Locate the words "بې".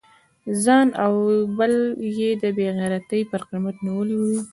2.57-2.67